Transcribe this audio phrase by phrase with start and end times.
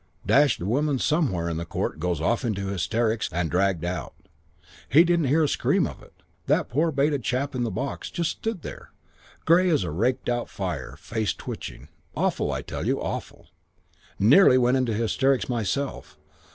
[0.25, 4.15] Dashed woman somewhere in the court goes off into hysterics and dragged out.
[4.89, 8.09] He didn't hear a scream of it, that poor baited chap in the box.
[8.09, 8.89] Just stood there.
[9.45, 10.95] Grey as a raked out fire.
[10.97, 11.87] Face twitching.
[12.17, 12.51] Awful.
[12.51, 13.49] I tell you, awful.
[14.17, 16.17] Nearly went into hysterics myself.